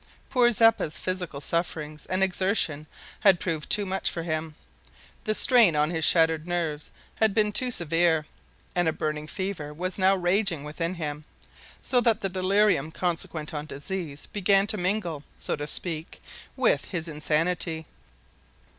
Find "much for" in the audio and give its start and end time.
3.85-4.23